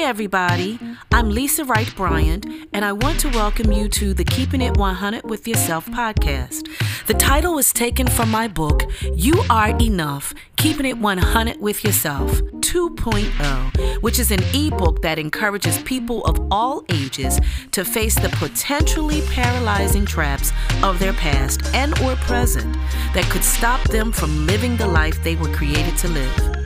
Hey, 0.00 0.06
everybody. 0.06 0.78
I'm 1.12 1.28
Lisa 1.28 1.62
Wright 1.62 1.94
Bryant, 1.94 2.46
and 2.72 2.86
I 2.86 2.92
want 2.94 3.20
to 3.20 3.28
welcome 3.28 3.70
you 3.70 3.86
to 3.90 4.14
the 4.14 4.24
Keeping 4.24 4.62
It 4.62 4.78
100 4.78 5.28
with 5.28 5.46
Yourself 5.46 5.84
podcast. 5.88 6.66
The 7.06 7.12
title 7.12 7.58
is 7.58 7.70
taken 7.70 8.06
from 8.06 8.30
my 8.30 8.48
book, 8.48 8.90
You 9.12 9.42
Are 9.50 9.76
Enough 9.78 10.32
Keeping 10.56 10.86
It 10.86 10.96
100 10.96 11.60
with 11.60 11.84
Yourself 11.84 12.30
2.0, 12.30 14.02
which 14.02 14.18
is 14.18 14.30
an 14.30 14.40
ebook 14.54 15.02
that 15.02 15.18
encourages 15.18 15.82
people 15.82 16.24
of 16.24 16.48
all 16.50 16.82
ages 16.88 17.38
to 17.72 17.84
face 17.84 18.14
the 18.14 18.30
potentially 18.30 19.20
paralyzing 19.28 20.06
traps 20.06 20.50
of 20.82 20.98
their 20.98 21.12
past 21.12 21.60
and 21.74 21.92
or 22.00 22.16
present 22.16 22.74
that 23.12 23.28
could 23.28 23.44
stop 23.44 23.82
them 23.90 24.12
from 24.12 24.46
living 24.46 24.78
the 24.78 24.88
life 24.88 25.22
they 25.22 25.36
were 25.36 25.52
created 25.52 25.98
to 25.98 26.08
live. 26.08 26.59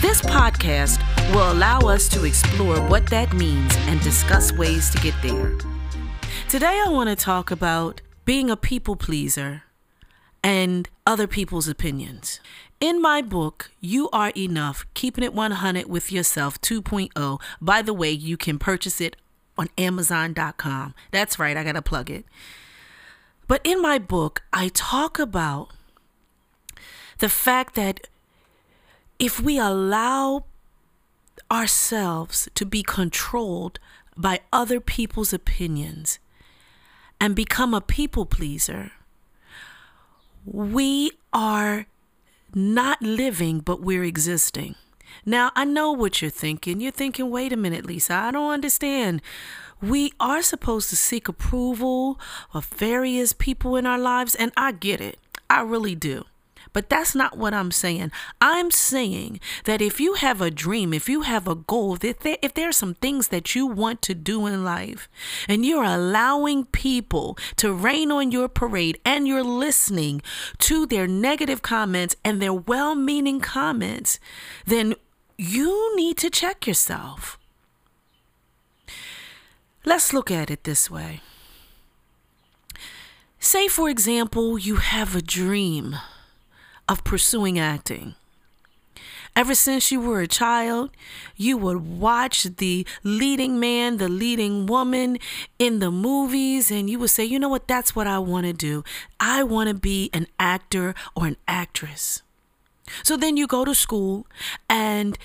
This 0.00 0.22
podcast 0.22 0.98
will 1.34 1.52
allow 1.52 1.80
us 1.80 2.08
to 2.08 2.24
explore 2.24 2.80
what 2.88 3.06
that 3.10 3.34
means 3.34 3.76
and 3.80 4.00
discuss 4.00 4.50
ways 4.50 4.88
to 4.90 4.98
get 5.02 5.12
there. 5.20 5.58
Today, 6.48 6.82
I 6.86 6.88
want 6.88 7.10
to 7.10 7.16
talk 7.16 7.50
about 7.50 8.00
being 8.24 8.48
a 8.48 8.56
people 8.56 8.96
pleaser 8.96 9.64
and 10.42 10.88
other 11.06 11.26
people's 11.26 11.68
opinions. 11.68 12.40
In 12.80 13.02
my 13.02 13.20
book, 13.20 13.72
You 13.82 14.08
Are 14.10 14.32
Enough 14.34 14.86
Keeping 14.94 15.22
It 15.22 15.34
100 15.34 15.84
with 15.84 16.10
Yourself 16.10 16.58
2.0, 16.62 17.38
by 17.60 17.82
the 17.82 17.92
way, 17.92 18.10
you 18.10 18.38
can 18.38 18.58
purchase 18.58 19.02
it 19.02 19.16
on 19.58 19.68
Amazon.com. 19.76 20.94
That's 21.10 21.38
right, 21.38 21.58
I 21.58 21.62
got 21.62 21.72
to 21.72 21.82
plug 21.82 22.08
it. 22.08 22.24
But 23.46 23.60
in 23.64 23.82
my 23.82 23.98
book, 23.98 24.44
I 24.50 24.68
talk 24.68 25.18
about 25.18 25.72
the 27.18 27.28
fact 27.28 27.74
that 27.74 28.08
if 29.20 29.38
we 29.38 29.58
allow 29.58 30.46
ourselves 31.50 32.48
to 32.54 32.64
be 32.64 32.82
controlled 32.82 33.78
by 34.16 34.40
other 34.52 34.80
people's 34.80 35.32
opinions 35.32 36.18
and 37.20 37.36
become 37.36 37.74
a 37.74 37.82
people 37.82 38.24
pleaser, 38.24 38.92
we 40.44 41.12
are 41.34 41.86
not 42.54 43.00
living, 43.02 43.60
but 43.60 43.82
we're 43.82 44.04
existing. 44.04 44.74
Now, 45.26 45.52
I 45.54 45.66
know 45.66 45.92
what 45.92 46.22
you're 46.22 46.30
thinking. 46.30 46.80
You're 46.80 46.90
thinking, 46.90 47.30
wait 47.30 47.52
a 47.52 47.56
minute, 47.56 47.84
Lisa, 47.84 48.14
I 48.14 48.30
don't 48.30 48.52
understand. 48.52 49.20
We 49.82 50.12
are 50.18 50.40
supposed 50.40 50.88
to 50.90 50.96
seek 50.96 51.28
approval 51.28 52.18
of 52.54 52.66
various 52.66 53.34
people 53.34 53.76
in 53.76 53.86
our 53.86 53.98
lives, 53.98 54.34
and 54.34 54.50
I 54.56 54.72
get 54.72 55.00
it. 55.00 55.18
I 55.50 55.60
really 55.60 55.94
do. 55.94 56.24
But 56.72 56.88
that's 56.88 57.14
not 57.14 57.36
what 57.36 57.52
I'm 57.52 57.70
saying. 57.70 58.12
I'm 58.40 58.70
saying 58.70 59.40
that 59.64 59.82
if 59.82 60.00
you 60.00 60.14
have 60.14 60.40
a 60.40 60.50
dream, 60.50 60.94
if 60.94 61.08
you 61.08 61.22
have 61.22 61.48
a 61.48 61.54
goal, 61.54 61.98
if 62.02 62.20
there, 62.20 62.36
if 62.42 62.54
there 62.54 62.68
are 62.68 62.72
some 62.72 62.94
things 62.94 63.28
that 63.28 63.54
you 63.54 63.66
want 63.66 64.02
to 64.02 64.14
do 64.14 64.46
in 64.46 64.64
life 64.64 65.08
and 65.48 65.66
you're 65.66 65.84
allowing 65.84 66.66
people 66.66 67.36
to 67.56 67.72
rain 67.72 68.12
on 68.12 68.30
your 68.30 68.48
parade 68.48 69.00
and 69.04 69.26
you're 69.26 69.42
listening 69.42 70.22
to 70.58 70.86
their 70.86 71.06
negative 71.06 71.62
comments 71.62 72.14
and 72.24 72.40
their 72.40 72.54
well 72.54 72.94
meaning 72.94 73.40
comments, 73.40 74.20
then 74.64 74.94
you 75.36 75.96
need 75.96 76.16
to 76.18 76.30
check 76.30 76.66
yourself. 76.66 77.38
Let's 79.84 80.12
look 80.12 80.30
at 80.30 80.50
it 80.50 80.64
this 80.64 80.90
way. 80.90 81.20
Say, 83.38 83.66
for 83.66 83.88
example, 83.88 84.58
you 84.58 84.76
have 84.76 85.16
a 85.16 85.22
dream 85.22 85.96
of 86.90 87.04
pursuing 87.04 87.56
acting. 87.56 88.16
Ever 89.36 89.54
since 89.54 89.92
you 89.92 90.00
were 90.00 90.20
a 90.20 90.26
child, 90.26 90.90
you 91.36 91.56
would 91.56 91.86
watch 91.86 92.42
the 92.42 92.84
leading 93.04 93.60
man, 93.60 93.98
the 93.98 94.08
leading 94.08 94.66
woman 94.66 95.18
in 95.56 95.78
the 95.78 95.92
movies, 95.92 96.68
and 96.68 96.90
you 96.90 96.98
would 96.98 97.10
say, 97.10 97.24
you 97.24 97.38
know 97.38 97.48
what, 97.48 97.68
that's 97.68 97.94
what 97.94 98.08
I 98.08 98.18
want 98.18 98.46
to 98.46 98.52
do. 98.52 98.82
I 99.20 99.44
want 99.44 99.68
to 99.68 99.74
be 99.74 100.10
an 100.12 100.26
actor 100.40 100.96
or 101.14 101.26
an 101.26 101.36
actress. 101.46 102.22
So 103.04 103.16
then 103.16 103.36
you 103.36 103.46
go 103.46 103.64
to 103.64 103.74
school 103.74 104.26
and 104.68 105.16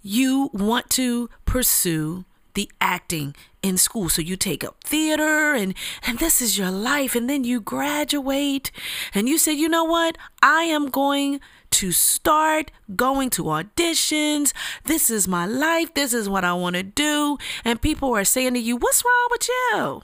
you 0.00 0.48
want 0.54 0.88
to 0.90 1.28
pursue 1.44 2.24
the 2.54 2.70
acting 2.80 3.34
in 3.62 3.76
school. 3.76 4.08
So 4.08 4.22
you 4.22 4.36
take 4.36 4.64
up 4.64 4.82
theater 4.84 5.54
and 5.54 5.74
and 6.06 6.18
this 6.18 6.40
is 6.42 6.58
your 6.58 6.70
life 6.70 7.14
and 7.14 7.28
then 7.28 7.44
you 7.44 7.60
graduate 7.60 8.70
and 9.14 9.28
you 9.28 9.38
say, 9.38 9.52
"You 9.52 9.68
know 9.68 9.84
what? 9.84 10.18
I 10.42 10.64
am 10.64 10.88
going 10.88 11.40
to 11.70 11.92
start 11.92 12.70
going 12.94 13.30
to 13.30 13.44
auditions. 13.44 14.52
This 14.84 15.10
is 15.10 15.26
my 15.26 15.46
life. 15.46 15.94
This 15.94 16.12
is 16.12 16.28
what 16.28 16.44
I 16.44 16.52
want 16.52 16.76
to 16.76 16.82
do." 16.82 17.38
And 17.64 17.80
people 17.80 18.14
are 18.14 18.24
saying 18.24 18.54
to 18.54 18.60
you, 18.60 18.76
"What's 18.76 19.04
wrong 19.04 19.28
with 19.30 19.48
you? 19.48 20.02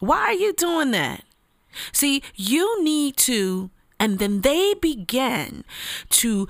Why 0.00 0.18
are 0.18 0.32
you 0.32 0.52
doing 0.52 0.90
that?" 0.92 1.24
See, 1.92 2.22
you 2.34 2.82
need 2.82 3.16
to 3.18 3.70
and 4.00 4.18
then 4.18 4.42
they 4.42 4.74
begin 4.74 5.64
to 6.10 6.48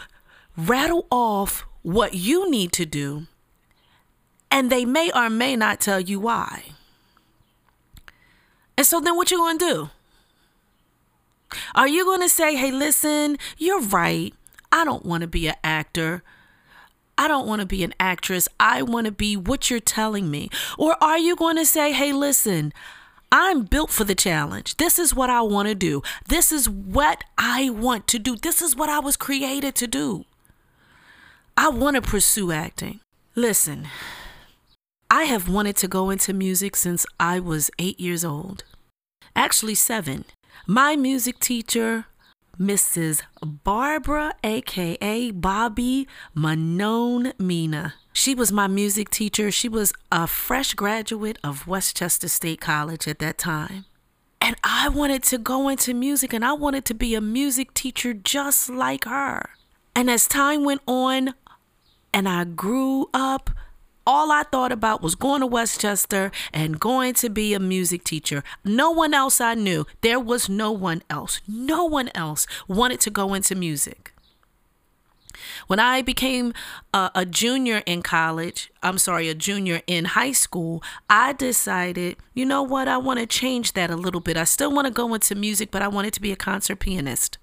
rattle 0.56 1.06
off 1.10 1.64
what 1.82 2.14
you 2.14 2.50
need 2.50 2.72
to 2.72 2.84
do 2.84 3.26
and 4.50 4.70
they 4.70 4.84
may 4.84 5.10
or 5.12 5.28
may 5.30 5.56
not 5.56 5.80
tell 5.80 6.00
you 6.00 6.20
why. 6.20 6.64
And 8.76 8.86
so 8.86 9.00
then 9.00 9.16
what 9.16 9.30
you 9.30 9.38
going 9.38 9.58
to 9.58 9.64
do? 9.64 9.90
Are 11.74 11.88
you 11.88 12.04
going 12.04 12.20
to 12.20 12.28
say, 12.28 12.54
"Hey, 12.56 12.70
listen, 12.70 13.38
you're 13.56 13.80
right. 13.80 14.34
I 14.70 14.84
don't 14.84 15.04
want 15.04 15.22
to 15.22 15.26
be 15.26 15.48
an 15.48 15.56
actor. 15.64 16.22
I 17.16 17.26
don't 17.26 17.48
want 17.48 17.60
to 17.60 17.66
be 17.66 17.82
an 17.82 17.94
actress. 17.98 18.48
I 18.60 18.82
want 18.82 19.06
to 19.06 19.12
be 19.12 19.36
what 19.36 19.70
you're 19.70 19.80
telling 19.80 20.30
me." 20.30 20.50
Or 20.76 21.02
are 21.02 21.18
you 21.18 21.34
going 21.36 21.56
to 21.56 21.64
say, 21.66 21.92
"Hey, 21.92 22.12
listen, 22.12 22.72
I'm 23.32 23.62
built 23.62 23.90
for 23.90 24.04
the 24.04 24.14
challenge. 24.14 24.76
This 24.76 24.98
is 24.98 25.14
what 25.14 25.30
I 25.30 25.40
want 25.42 25.68
to 25.68 25.74
do. 25.74 26.02
This 26.28 26.52
is 26.52 26.68
what 26.68 27.24
I 27.36 27.70
want 27.70 28.06
to 28.08 28.18
do. 28.18 28.36
This 28.36 28.62
is 28.62 28.76
what 28.76 28.88
I 28.88 29.00
was 29.00 29.16
created 29.16 29.74
to 29.76 29.86
do. 29.86 30.24
I 31.56 31.68
want 31.68 31.96
to 31.96 32.02
pursue 32.02 32.52
acting." 32.52 33.00
Listen, 33.34 33.88
I 35.10 35.24
have 35.24 35.48
wanted 35.48 35.76
to 35.76 35.88
go 35.88 36.10
into 36.10 36.34
music 36.34 36.76
since 36.76 37.06
I 37.18 37.40
was 37.40 37.70
eight 37.78 37.98
years 37.98 38.26
old. 38.26 38.64
Actually, 39.34 39.74
seven. 39.74 40.26
My 40.66 40.96
music 40.96 41.40
teacher, 41.40 42.04
Mrs. 42.60 43.22
Barbara, 43.42 44.34
aka 44.44 45.30
Bobby 45.30 46.06
Manon 46.34 47.32
Mina. 47.38 47.94
She 48.12 48.34
was 48.34 48.52
my 48.52 48.66
music 48.66 49.08
teacher. 49.08 49.50
She 49.50 49.66
was 49.66 49.94
a 50.12 50.26
fresh 50.26 50.74
graduate 50.74 51.38
of 51.42 51.66
West 51.66 51.96
Chester 51.96 52.28
State 52.28 52.60
College 52.60 53.08
at 53.08 53.18
that 53.20 53.38
time. 53.38 53.86
And 54.42 54.56
I 54.62 54.90
wanted 54.90 55.22
to 55.24 55.38
go 55.38 55.68
into 55.68 55.94
music 55.94 56.34
and 56.34 56.44
I 56.44 56.52
wanted 56.52 56.84
to 56.84 56.94
be 56.94 57.14
a 57.14 57.22
music 57.22 57.72
teacher 57.72 58.12
just 58.12 58.68
like 58.68 59.04
her. 59.04 59.50
And 59.96 60.10
as 60.10 60.28
time 60.28 60.64
went 60.64 60.82
on 60.86 61.34
and 62.12 62.28
I 62.28 62.44
grew 62.44 63.08
up, 63.14 63.50
all 64.08 64.32
I 64.32 64.42
thought 64.44 64.72
about 64.72 65.02
was 65.02 65.14
going 65.14 65.42
to 65.42 65.46
West 65.46 65.82
Chester 65.82 66.32
and 66.50 66.80
going 66.80 67.12
to 67.12 67.28
be 67.28 67.52
a 67.52 67.60
music 67.60 68.04
teacher. 68.04 68.42
No 68.64 68.90
one 68.90 69.12
else 69.12 69.38
I 69.38 69.52
knew. 69.52 69.84
There 70.00 70.18
was 70.18 70.48
no 70.48 70.72
one 70.72 71.02
else. 71.10 71.42
No 71.46 71.84
one 71.84 72.10
else 72.14 72.46
wanted 72.66 73.00
to 73.00 73.10
go 73.10 73.34
into 73.34 73.54
music. 73.54 74.14
When 75.66 75.78
I 75.78 76.00
became 76.00 76.54
a, 76.94 77.10
a, 77.14 77.26
junior 77.26 77.82
in 77.84 78.00
college, 78.00 78.72
I'm 78.82 78.96
sorry, 78.96 79.28
a 79.28 79.34
junior 79.34 79.82
in 79.86 80.06
high 80.06 80.32
school, 80.32 80.82
I 81.10 81.34
decided, 81.34 82.16
you 82.32 82.46
know 82.46 82.62
what, 82.62 82.88
I 82.88 82.96
want 82.96 83.20
to 83.20 83.26
change 83.26 83.74
that 83.74 83.90
a 83.90 83.96
little 83.96 84.22
bit. 84.22 84.38
I 84.38 84.44
still 84.44 84.72
want 84.72 84.86
to 84.86 84.90
go 84.90 85.12
into 85.12 85.34
music, 85.34 85.70
but 85.70 85.82
I 85.82 85.88
wanted 85.88 86.14
to 86.14 86.22
be 86.22 86.32
a 86.32 86.36
concert 86.36 86.76
pianist. 86.76 87.36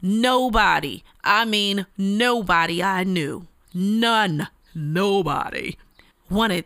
Nobody, 0.00 1.04
I 1.22 1.44
mean, 1.44 1.84
nobody 1.98 2.82
I 2.82 3.04
knew, 3.04 3.46
none 3.74 4.48
nobody 4.76 5.76
wanted 6.30 6.64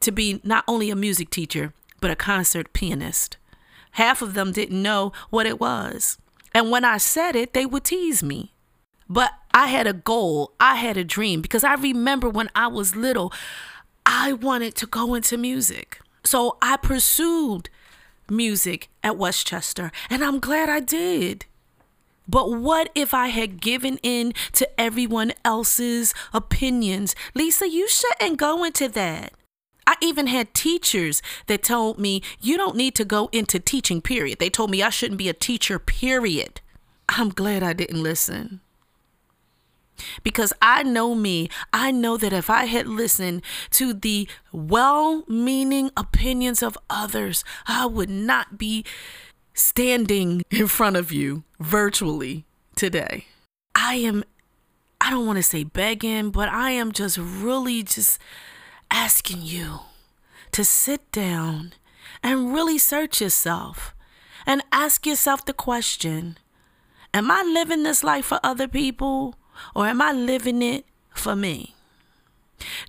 to 0.00 0.10
be 0.10 0.40
not 0.42 0.64
only 0.66 0.90
a 0.90 0.96
music 0.96 1.30
teacher, 1.30 1.72
but 2.00 2.10
a 2.10 2.16
concert 2.16 2.72
pianist. 2.72 3.36
Half 3.92 4.22
of 4.22 4.34
them 4.34 4.52
didn't 4.52 4.82
know 4.82 5.12
what 5.30 5.46
it 5.46 5.60
was. 5.60 6.18
And 6.54 6.70
when 6.70 6.84
I 6.84 6.98
said 6.98 7.36
it, 7.36 7.52
they 7.54 7.64
would 7.64 7.84
tease 7.84 8.22
me. 8.22 8.52
But 9.08 9.32
I 9.54 9.66
had 9.68 9.86
a 9.86 9.92
goal, 9.92 10.52
I 10.58 10.76
had 10.76 10.96
a 10.96 11.04
dream 11.04 11.42
because 11.42 11.64
I 11.64 11.74
remember 11.74 12.28
when 12.28 12.50
I 12.54 12.66
was 12.66 12.96
little, 12.96 13.32
I 14.04 14.32
wanted 14.32 14.74
to 14.76 14.86
go 14.86 15.14
into 15.14 15.36
music. 15.36 16.00
So 16.24 16.56
I 16.62 16.76
pursued 16.76 17.68
music 18.28 18.88
at 19.02 19.16
West 19.16 19.46
Chester, 19.46 19.92
and 20.08 20.24
I'm 20.24 20.40
glad 20.40 20.68
I 20.68 20.80
did. 20.80 21.46
But 22.28 22.50
what 22.50 22.90
if 22.94 23.12
I 23.12 23.28
had 23.28 23.60
given 23.60 23.98
in 24.02 24.32
to 24.52 24.80
everyone 24.80 25.32
else's 25.44 26.14
opinions? 26.32 27.14
Lisa, 27.34 27.68
you 27.68 27.88
shouldn't 27.88 28.38
go 28.38 28.64
into 28.64 28.88
that. 28.88 29.32
I 29.86 29.96
even 30.00 30.28
had 30.28 30.54
teachers 30.54 31.22
that 31.48 31.62
told 31.62 31.98
me, 31.98 32.22
you 32.40 32.56
don't 32.56 32.76
need 32.76 32.94
to 32.94 33.04
go 33.04 33.28
into 33.32 33.58
teaching, 33.58 34.00
period. 34.00 34.38
They 34.38 34.50
told 34.50 34.70
me 34.70 34.82
I 34.82 34.90
shouldn't 34.90 35.18
be 35.18 35.28
a 35.28 35.34
teacher, 35.34 35.78
period. 35.78 36.60
I'm 37.08 37.30
glad 37.30 37.62
I 37.62 37.72
didn't 37.72 38.02
listen. 38.02 38.60
Because 40.22 40.52
I 40.62 40.82
know 40.82 41.14
me. 41.14 41.48
I 41.72 41.90
know 41.90 42.16
that 42.16 42.32
if 42.32 42.48
I 42.48 42.64
had 42.64 42.86
listened 42.86 43.42
to 43.72 43.92
the 43.92 44.28
well 44.52 45.24
meaning 45.28 45.90
opinions 45.96 46.62
of 46.62 46.78
others, 46.88 47.44
I 47.66 47.86
would 47.86 48.10
not 48.10 48.56
be 48.58 48.84
standing 49.54 50.42
in 50.50 50.66
front 50.66 50.96
of 50.96 51.12
you 51.12 51.44
virtually 51.60 52.44
today. 52.76 53.26
I 53.74 53.94
am, 53.96 54.24
I 55.00 55.10
don't 55.10 55.26
want 55.26 55.38
to 55.38 55.42
say 55.42 55.64
begging, 55.64 56.30
but 56.30 56.48
I 56.48 56.70
am 56.70 56.92
just 56.92 57.18
really 57.18 57.82
just 57.82 58.18
asking 58.90 59.42
you 59.42 59.80
to 60.52 60.64
sit 60.64 61.10
down 61.12 61.72
and 62.22 62.52
really 62.52 62.78
search 62.78 63.20
yourself 63.20 63.94
and 64.46 64.62
ask 64.72 65.06
yourself 65.06 65.44
the 65.44 65.52
question 65.52 66.38
Am 67.14 67.30
I 67.30 67.42
living 67.42 67.82
this 67.82 68.02
life 68.02 68.26
for 68.26 68.40
other 68.42 68.66
people 68.66 69.34
or 69.74 69.86
am 69.86 70.00
I 70.00 70.12
living 70.12 70.62
it 70.62 70.86
for 71.14 71.36
me? 71.36 71.74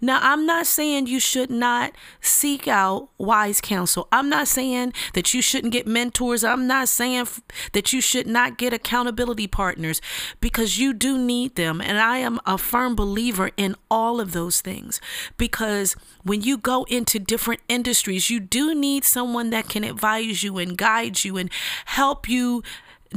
Now, 0.01 0.19
I'm 0.21 0.45
not 0.45 0.67
saying 0.67 1.07
you 1.07 1.19
should 1.19 1.49
not 1.49 1.93
seek 2.21 2.67
out 2.67 3.09
wise 3.17 3.61
counsel. 3.61 4.07
I'm 4.11 4.29
not 4.29 4.47
saying 4.47 4.93
that 5.13 5.33
you 5.33 5.41
shouldn't 5.41 5.73
get 5.73 5.87
mentors. 5.87 6.43
I'm 6.43 6.67
not 6.67 6.89
saying 6.89 7.27
that 7.73 7.93
you 7.93 8.01
should 8.01 8.27
not 8.27 8.57
get 8.57 8.73
accountability 8.73 9.47
partners 9.47 10.01
because 10.39 10.77
you 10.77 10.93
do 10.93 11.17
need 11.17 11.55
them. 11.55 11.81
And 11.81 11.99
I 11.99 12.17
am 12.17 12.39
a 12.45 12.57
firm 12.57 12.95
believer 12.95 13.51
in 13.57 13.75
all 13.89 14.19
of 14.19 14.31
those 14.31 14.61
things 14.61 14.99
because 15.37 15.95
when 16.23 16.41
you 16.41 16.57
go 16.57 16.83
into 16.85 17.19
different 17.19 17.61
industries, 17.67 18.29
you 18.29 18.39
do 18.39 18.73
need 18.73 19.03
someone 19.03 19.49
that 19.51 19.69
can 19.69 19.83
advise 19.83 20.43
you 20.43 20.57
and 20.57 20.77
guide 20.77 21.23
you 21.23 21.37
and 21.37 21.49
help 21.85 22.27
you 22.29 22.63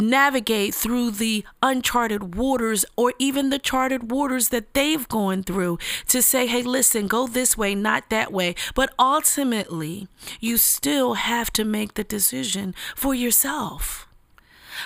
navigate 0.00 0.74
through 0.74 1.12
the 1.12 1.44
uncharted 1.62 2.34
waters 2.34 2.84
or 2.96 3.12
even 3.18 3.50
the 3.50 3.58
charted 3.58 4.10
waters 4.10 4.48
that 4.50 4.74
they've 4.74 5.08
gone 5.08 5.42
through 5.42 5.78
to 6.08 6.22
say, 6.22 6.46
hey, 6.46 6.62
listen, 6.62 7.06
go 7.06 7.26
this 7.26 7.56
way, 7.56 7.74
not 7.74 8.10
that 8.10 8.32
way. 8.32 8.54
But 8.74 8.92
ultimately, 8.98 10.08
you 10.40 10.56
still 10.56 11.14
have 11.14 11.52
to 11.52 11.64
make 11.64 11.94
the 11.94 12.04
decision 12.04 12.74
for 12.94 13.14
yourself. 13.14 14.06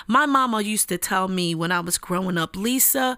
My 0.07 0.25
mama 0.25 0.61
used 0.61 0.89
to 0.89 0.97
tell 0.97 1.27
me 1.27 1.53
when 1.53 1.71
I 1.71 1.81
was 1.81 1.97
growing 1.97 2.37
up, 2.37 2.55
Lisa, 2.55 3.17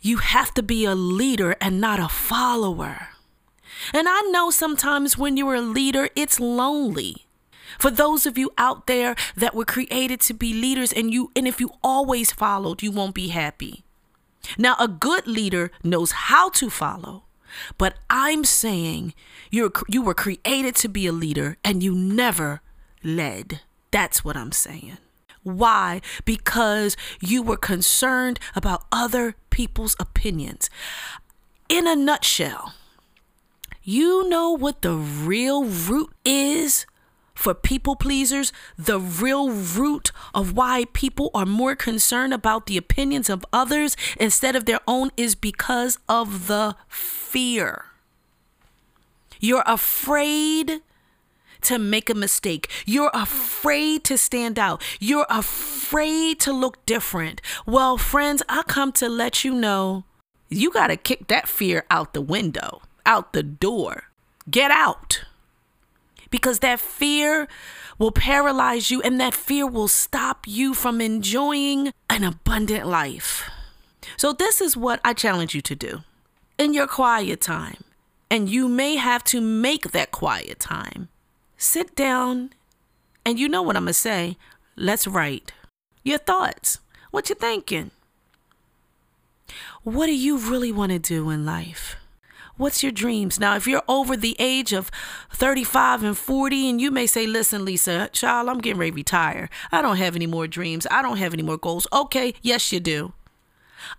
you 0.00 0.18
have 0.18 0.54
to 0.54 0.62
be 0.62 0.84
a 0.84 0.94
leader 0.94 1.56
and 1.60 1.80
not 1.80 1.98
a 1.98 2.08
follower. 2.08 3.08
And 3.92 4.08
I 4.08 4.20
know 4.30 4.50
sometimes 4.50 5.18
when 5.18 5.36
you're 5.36 5.56
a 5.56 5.60
leader, 5.60 6.08
it's 6.14 6.38
lonely. 6.38 7.23
For 7.78 7.90
those 7.90 8.26
of 8.26 8.38
you 8.38 8.50
out 8.58 8.86
there 8.86 9.14
that 9.36 9.54
were 9.54 9.64
created 9.64 10.20
to 10.22 10.34
be 10.34 10.52
leaders 10.52 10.92
and 10.92 11.12
you 11.12 11.30
and 11.36 11.46
if 11.46 11.60
you 11.60 11.70
always 11.82 12.32
followed, 12.32 12.82
you 12.82 12.90
won't 12.90 13.14
be 13.14 13.28
happy. 13.28 13.84
Now 14.58 14.76
a 14.78 14.88
good 14.88 15.26
leader 15.26 15.70
knows 15.82 16.12
how 16.12 16.50
to 16.50 16.70
follow. 16.70 17.24
But 17.78 17.94
I'm 18.10 18.44
saying 18.44 19.14
you're 19.50 19.72
you 19.88 20.02
were 20.02 20.14
created 20.14 20.74
to 20.76 20.88
be 20.88 21.06
a 21.06 21.12
leader 21.12 21.56
and 21.64 21.82
you 21.82 21.94
never 21.94 22.60
led. 23.02 23.60
That's 23.90 24.24
what 24.24 24.36
I'm 24.36 24.52
saying. 24.52 24.98
Why? 25.44 26.00
Because 26.24 26.96
you 27.20 27.42
were 27.42 27.58
concerned 27.58 28.40
about 28.56 28.86
other 28.90 29.36
people's 29.50 29.94
opinions. 30.00 30.70
In 31.68 31.86
a 31.86 31.94
nutshell, 31.94 32.74
you 33.82 34.26
know 34.28 34.50
what 34.50 34.80
the 34.80 34.94
real 34.94 35.64
root 35.64 36.10
is 36.24 36.86
for 37.34 37.52
people 37.52 37.96
pleasers, 37.96 38.52
the 38.78 38.98
real 39.00 39.50
root 39.50 40.12
of 40.34 40.52
why 40.52 40.86
people 40.92 41.30
are 41.34 41.44
more 41.44 41.74
concerned 41.74 42.32
about 42.32 42.66
the 42.66 42.76
opinions 42.76 43.28
of 43.28 43.44
others 43.52 43.96
instead 44.18 44.56
of 44.56 44.64
their 44.64 44.80
own 44.86 45.10
is 45.16 45.34
because 45.34 45.98
of 46.08 46.46
the 46.46 46.76
fear. 46.88 47.86
You're 49.40 49.64
afraid 49.66 50.80
to 51.62 51.78
make 51.78 52.08
a 52.08 52.14
mistake. 52.14 52.70
You're 52.86 53.10
afraid 53.12 54.04
to 54.04 54.16
stand 54.16 54.58
out. 54.58 54.82
You're 55.00 55.26
afraid 55.28 56.38
to 56.40 56.52
look 56.52 56.84
different. 56.86 57.40
Well, 57.66 57.96
friends, 57.96 58.42
I 58.48 58.62
come 58.62 58.92
to 58.92 59.08
let 59.08 59.44
you 59.44 59.54
know 59.54 60.04
you 60.48 60.70
got 60.70 60.86
to 60.88 60.96
kick 60.96 61.26
that 61.28 61.48
fear 61.48 61.84
out 61.90 62.14
the 62.14 62.20
window, 62.20 62.82
out 63.04 63.32
the 63.32 63.42
door. 63.42 64.04
Get 64.48 64.70
out 64.70 65.24
because 66.34 66.58
that 66.58 66.80
fear 66.80 67.46
will 67.96 68.10
paralyze 68.10 68.90
you 68.90 69.00
and 69.02 69.20
that 69.20 69.32
fear 69.32 69.64
will 69.64 69.86
stop 69.86 70.48
you 70.48 70.74
from 70.74 71.00
enjoying 71.00 71.92
an 72.10 72.24
abundant 72.24 72.88
life. 72.88 73.48
So, 74.16 74.32
this 74.32 74.60
is 74.60 74.76
what 74.76 74.98
I 75.04 75.12
challenge 75.14 75.54
you 75.54 75.60
to 75.60 75.76
do 75.76 76.00
in 76.58 76.74
your 76.74 76.88
quiet 76.88 77.40
time. 77.40 77.84
And 78.28 78.48
you 78.48 78.66
may 78.66 78.96
have 78.96 79.22
to 79.30 79.40
make 79.40 79.92
that 79.92 80.10
quiet 80.10 80.58
time. 80.58 81.08
Sit 81.56 81.94
down, 81.94 82.50
and 83.24 83.38
you 83.38 83.48
know 83.48 83.62
what 83.62 83.76
I'm 83.76 83.84
going 83.84 83.94
to 83.94 84.00
say. 84.10 84.36
Let's 84.74 85.06
write 85.06 85.52
your 86.02 86.18
thoughts. 86.18 86.80
What 87.12 87.28
you 87.28 87.36
thinking? 87.36 87.92
What 89.84 90.06
do 90.06 90.16
you 90.16 90.38
really 90.38 90.72
want 90.72 90.90
to 90.90 90.98
do 90.98 91.30
in 91.30 91.46
life? 91.46 91.94
What's 92.56 92.84
your 92.84 92.92
dreams? 92.92 93.40
Now, 93.40 93.56
if 93.56 93.66
you're 93.66 93.82
over 93.88 94.16
the 94.16 94.36
age 94.38 94.72
of 94.72 94.88
35 95.32 96.04
and 96.04 96.16
40, 96.16 96.70
and 96.70 96.80
you 96.80 96.92
may 96.92 97.06
say, 97.06 97.26
Listen, 97.26 97.64
Lisa, 97.64 98.08
child, 98.12 98.48
I'm 98.48 98.60
getting 98.60 98.78
ready 98.78 98.92
to 98.92 98.96
retire. 98.96 99.50
I 99.72 99.82
don't 99.82 99.96
have 99.96 100.14
any 100.14 100.28
more 100.28 100.46
dreams. 100.46 100.86
I 100.88 101.02
don't 101.02 101.16
have 101.16 101.34
any 101.34 101.42
more 101.42 101.58
goals. 101.58 101.88
Okay, 101.92 102.32
yes, 102.42 102.70
you 102.70 102.78
do. 102.78 103.12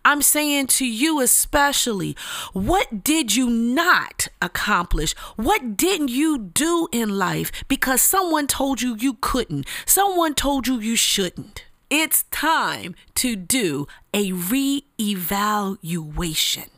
I'm 0.05 0.21
saying 0.21 0.67
to 0.67 0.85
you, 0.85 1.19
especially, 1.19 2.15
what 2.53 3.03
did 3.03 3.35
you 3.35 3.49
not 3.49 4.29
accomplish? 4.41 5.13
What 5.35 5.75
didn't 5.75 6.07
you 6.07 6.37
do 6.37 6.87
in 6.93 7.17
life 7.17 7.51
because 7.67 8.01
someone 8.01 8.47
told 8.47 8.81
you 8.81 8.95
you 8.95 9.17
couldn't? 9.19 9.67
Someone 9.85 10.33
told 10.33 10.65
you 10.65 10.79
you 10.79 10.95
shouldn't. 10.95 11.65
It's 11.89 12.23
time 12.31 12.95
to 13.15 13.35
do 13.35 13.85
a 14.13 14.31
re-evaluation 14.31 16.69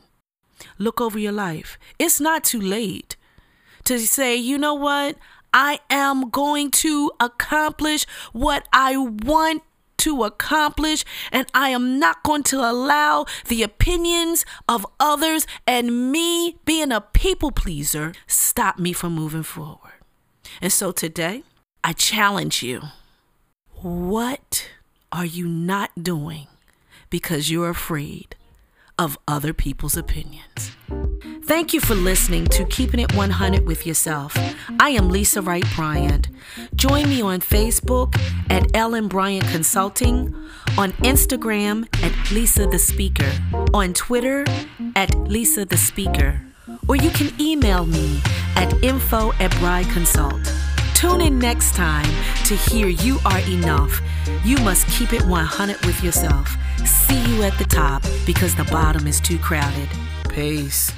look 0.78 1.00
over 1.00 1.18
your 1.18 1.32
life. 1.32 1.78
It's 1.98 2.20
not 2.20 2.44
too 2.44 2.60
late 2.60 3.16
to 3.84 3.98
say, 3.98 4.36
you 4.36 4.58
know 4.58 4.74
what? 4.74 5.16
I 5.52 5.80
am 5.88 6.30
going 6.30 6.70
to 6.72 7.10
accomplish 7.20 8.06
what 8.32 8.68
I 8.72 8.96
want 8.96 9.62
to 9.98 10.24
accomplish, 10.24 11.04
and 11.32 11.46
I 11.52 11.70
am 11.70 11.98
not 11.98 12.22
going 12.22 12.44
to 12.44 12.58
allow 12.58 13.26
the 13.48 13.62
opinions 13.62 14.44
of 14.68 14.86
others 15.00 15.46
and 15.66 16.12
me 16.12 16.56
being 16.64 16.92
a 16.92 17.00
people 17.00 17.50
pleaser 17.50 18.12
stop 18.26 18.78
me 18.78 18.92
from 18.92 19.14
moving 19.14 19.42
forward. 19.42 19.92
And 20.60 20.72
so 20.72 20.92
today, 20.92 21.42
I 21.82 21.92
challenge 21.92 22.62
you 22.62 22.82
what 23.80 24.68
are 25.12 25.24
you 25.24 25.46
not 25.46 25.90
doing 26.02 26.48
because 27.10 27.50
you're 27.50 27.70
afraid 27.70 28.34
of 28.98 29.18
other 29.28 29.52
people's 29.52 29.96
opinions. 29.96 30.72
Thank 31.44 31.72
you 31.72 31.80
for 31.80 31.94
listening 31.94 32.44
to 32.48 32.64
Keeping 32.66 33.00
It 33.00 33.14
100 33.14 33.66
with 33.66 33.86
Yourself. 33.86 34.36
I 34.80 34.90
am 34.90 35.08
Lisa 35.08 35.40
Wright 35.40 35.64
Bryant. 35.74 36.28
Join 36.74 37.08
me 37.08 37.22
on 37.22 37.40
Facebook 37.40 38.20
at 38.50 38.66
Ellen 38.76 39.08
Bryant 39.08 39.46
Consulting, 39.46 40.34
on 40.76 40.92
Instagram 41.04 41.88
at 42.04 42.30
Lisa 42.30 42.66
the 42.66 42.78
Speaker, 42.78 43.30
on 43.72 43.94
Twitter 43.94 44.44
at 44.94 45.14
Lisa 45.20 45.64
the 45.64 45.78
Speaker, 45.78 46.42
or 46.86 46.96
you 46.96 47.10
can 47.10 47.32
email 47.40 47.86
me 47.86 48.20
at 48.56 48.72
info 48.84 49.32
at 49.40 49.50
Bry 49.58 49.84
Consult. 49.84 50.52
Tune 50.94 51.20
in 51.20 51.38
next 51.38 51.74
time 51.74 52.10
to 52.44 52.56
hear 52.56 52.88
You 52.88 53.20
Are 53.24 53.40
Enough. 53.48 54.00
You 54.44 54.58
must 54.58 54.86
keep 54.88 55.12
it 55.12 55.24
100 55.24 55.86
with 55.86 56.02
yourself. 56.02 56.54
See 56.88 57.20
you 57.34 57.42
at 57.42 57.56
the 57.58 57.64
top 57.64 58.02
because 58.24 58.54
the 58.54 58.64
bottom 58.64 59.06
is 59.06 59.20
too 59.20 59.38
crowded. 59.38 59.88
Peace. 60.30 60.90